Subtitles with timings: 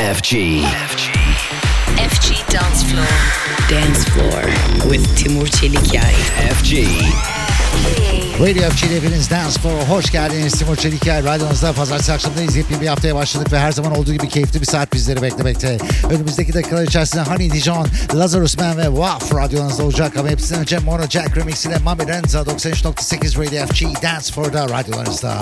[0.00, 0.60] FG.
[1.96, 3.06] FG Dance Floor.
[3.70, 4.42] Dance Floor
[4.90, 6.14] with Timur Çelikyay.
[6.54, 6.86] FG.
[8.40, 10.58] Radio FG ile hepiniz Dance Floor'a hoş geldiniz.
[10.58, 12.56] Timur Çelikyay radyonuzda pazartesi akşamındayız.
[12.56, 15.78] Yepyeni bir haftaya başladık ve her zaman olduğu gibi keyifli bir saat bizleri beklemekte.
[16.10, 20.16] Önümüzdeki dakikalar içerisinde Honey Dijon, Lazarus Man ve WAF radyonuzda olacak.
[20.16, 25.40] Ama hepsinden önce Mono Jack Remix ile Mami Renza 93.8 Radio FG Dance Floor'da radyolarınızda.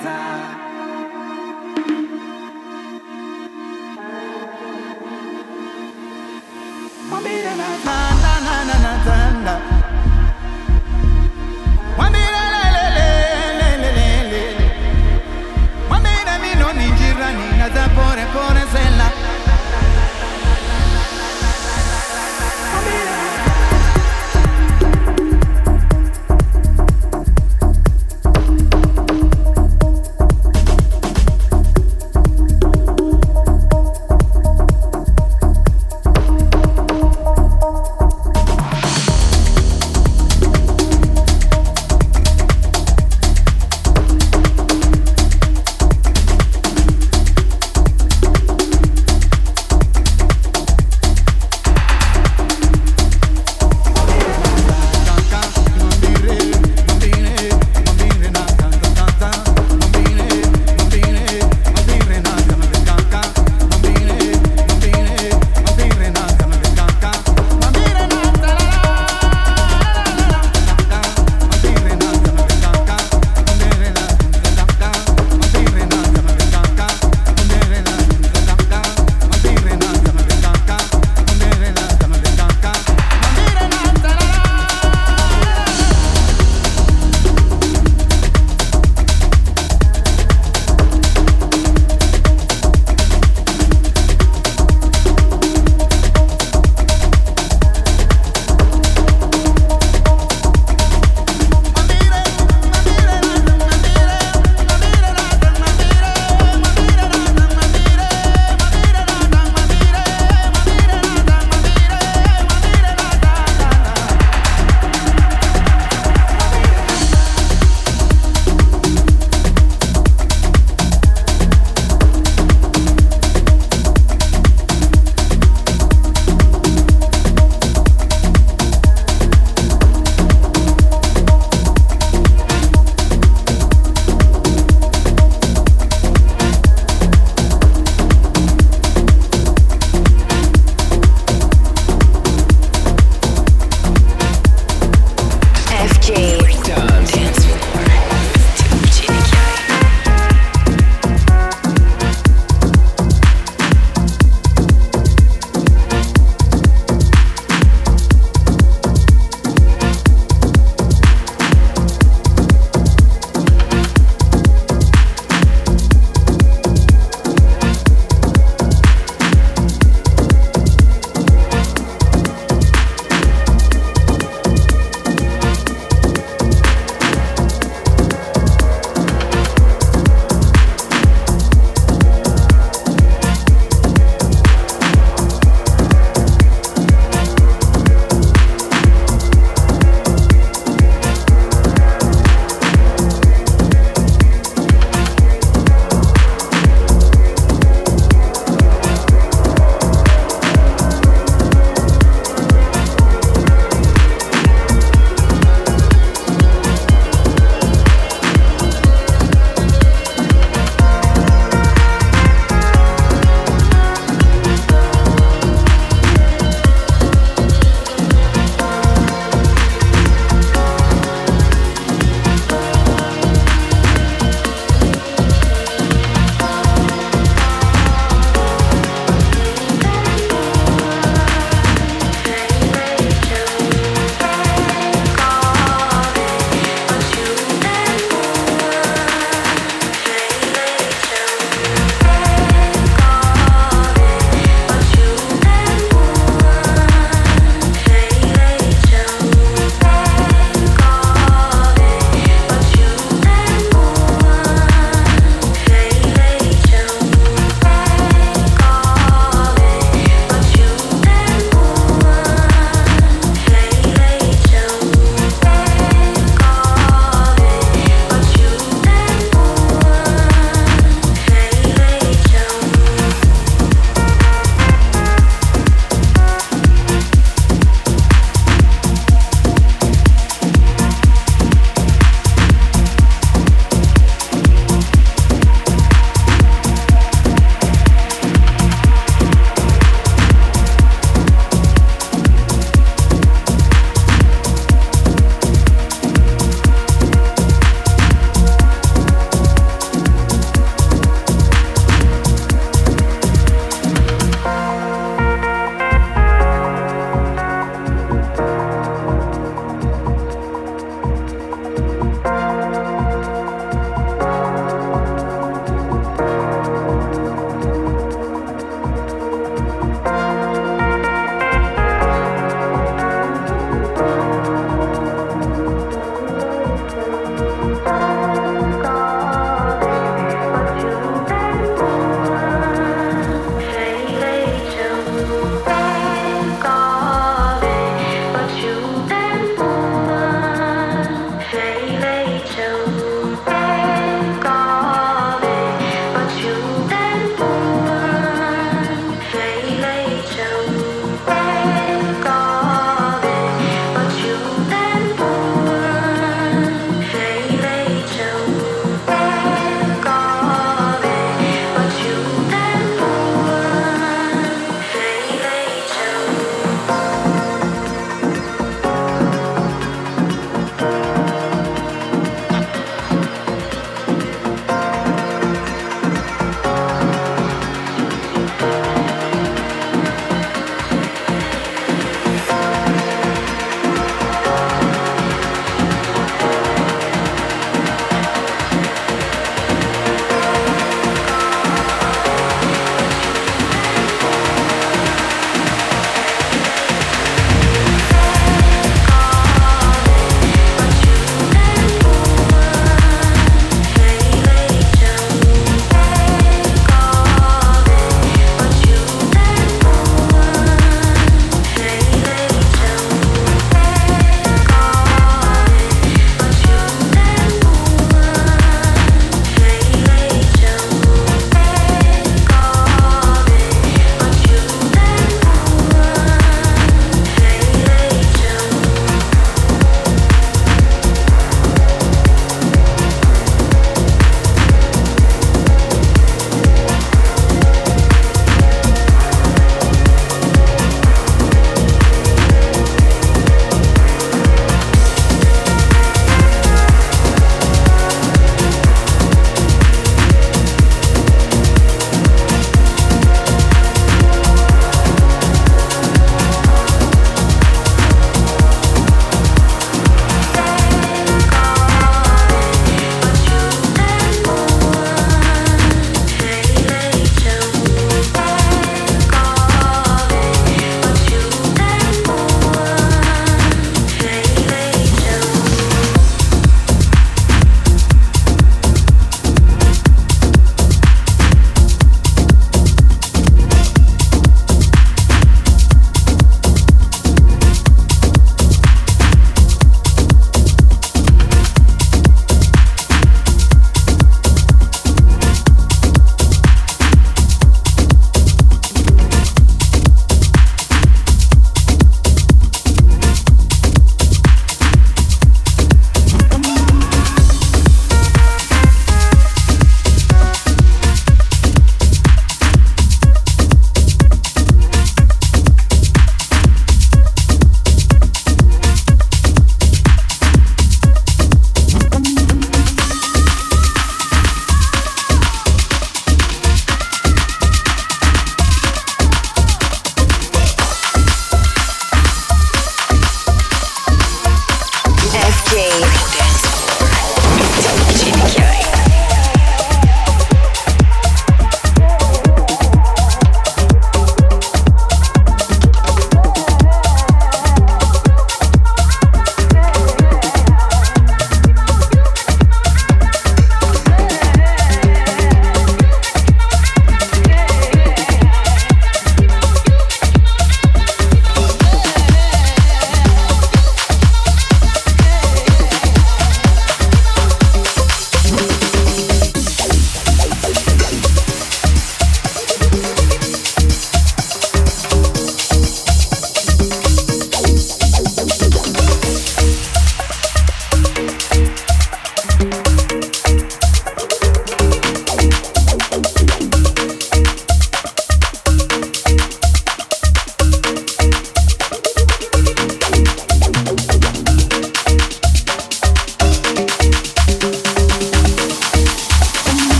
[0.00, 0.61] matter.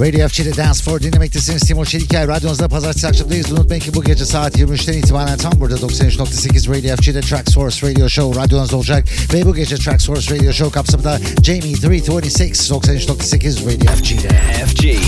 [0.00, 1.62] Radio FG'de Dance for dinlemektesiniz.
[1.62, 3.52] Timur Çeliker radyonuzda pazartesi akşamdayız.
[3.52, 8.08] Unutmayın ki bu gece saat 23'ten itibaren tam burada 93.8 Radio FG'de Track Source Radio
[8.08, 9.04] Show radyonuzda olacak.
[9.32, 12.28] Ve bu gece Track Source Radio Show kapsamında Jamie 326
[12.74, 14.28] 93.8 Radio FG'de.
[14.66, 14.98] FG.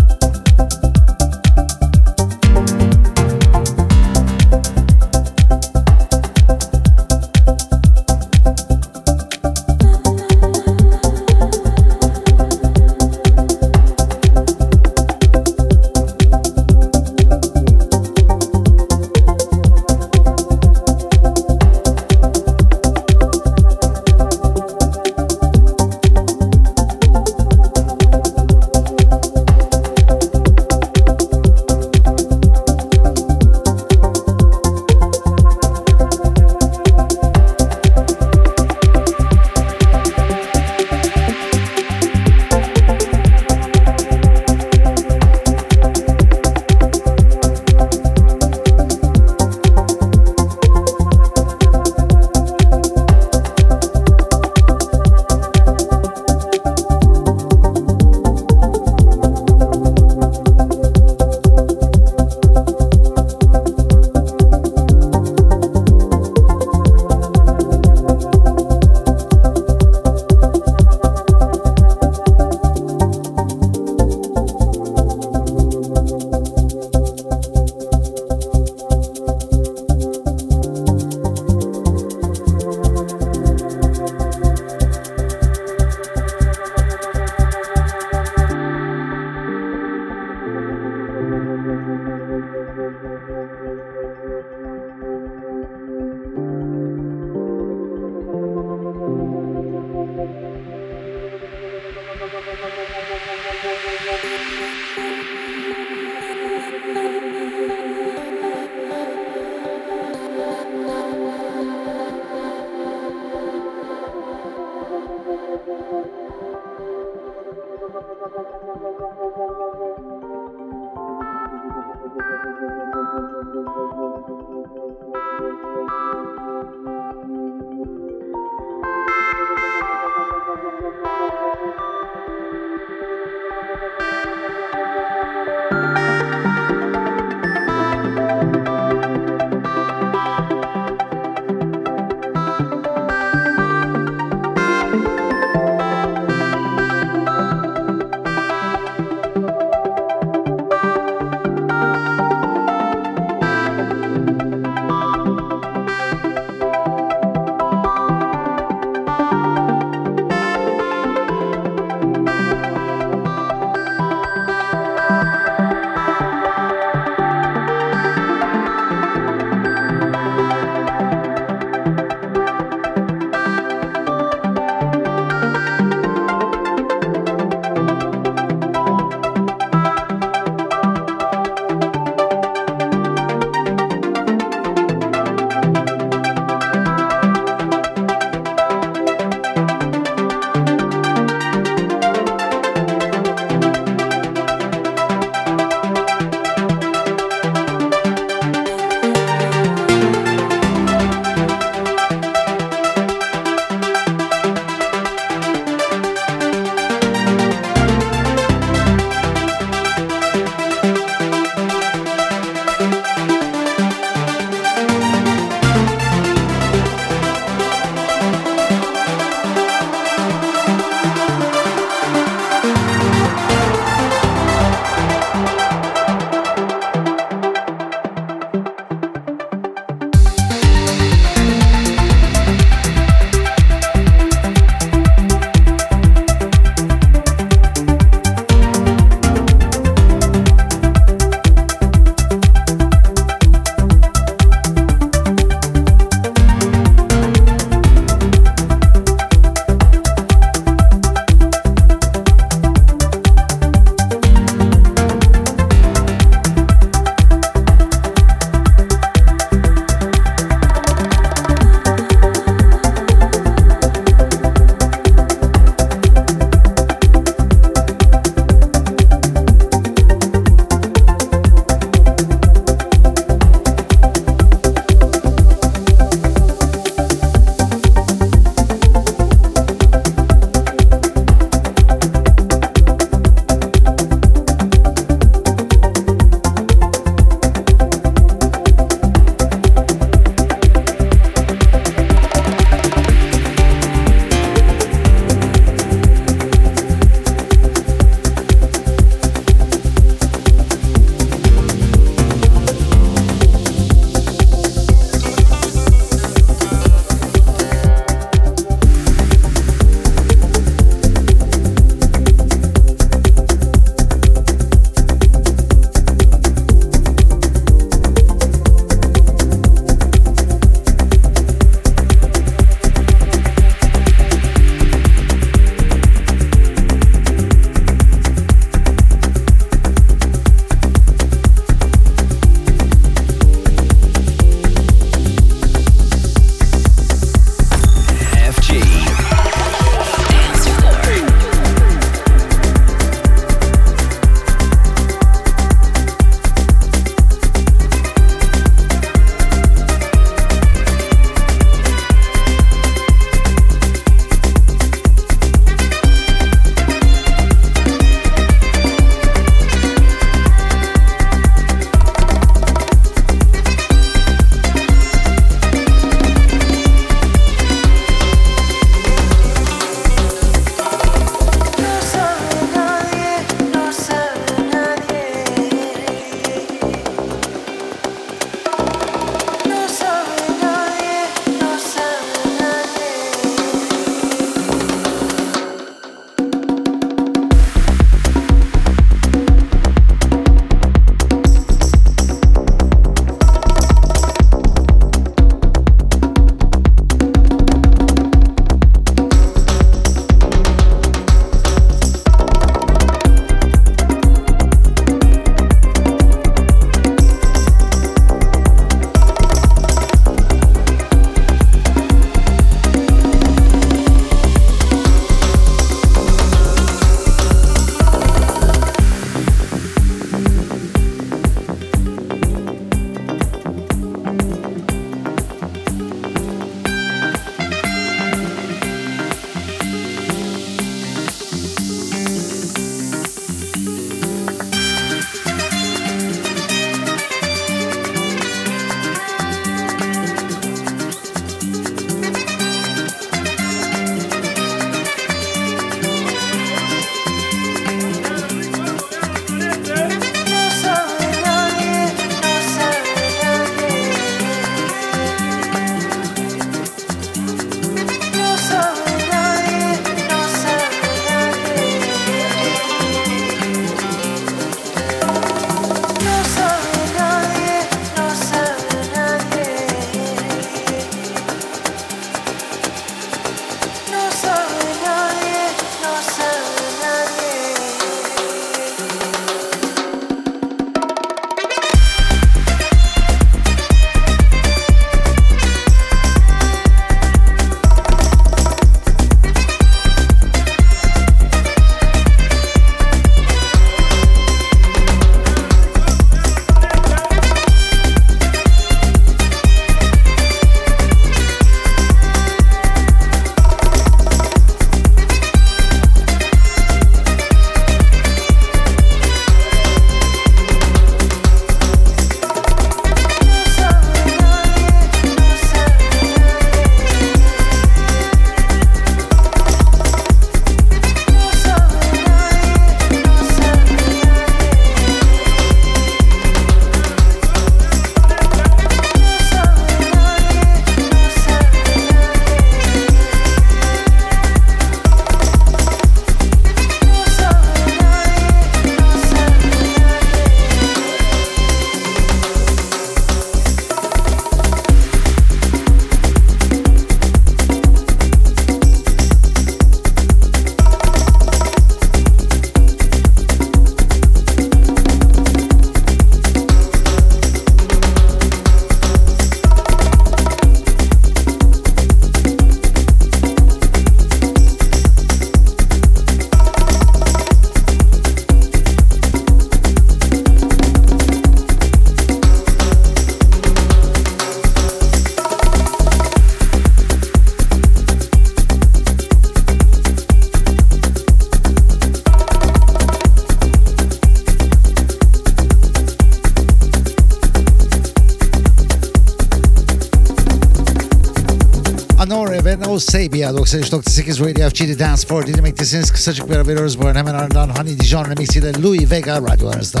[592.98, 596.12] No Sabia 93.8 Radio FG'de Dance Floor dinlemektesiniz.
[596.12, 597.18] Kısacık bir ara veriyoruz bu arada.
[597.18, 600.00] Hemen ardından Honey Dijon remixiyle Louis Vega radyolarınızda.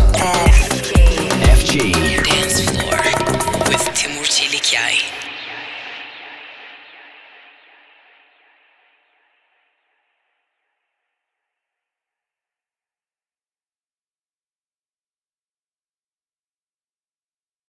[1.58, 2.37] FG Dance